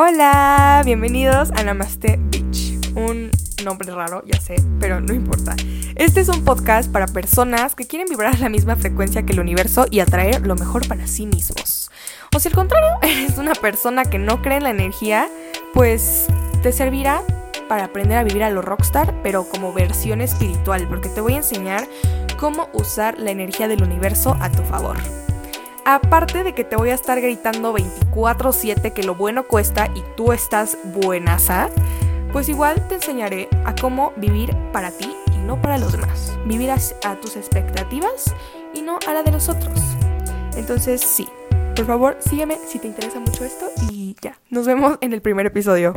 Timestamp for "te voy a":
21.08-21.38, 26.64-26.94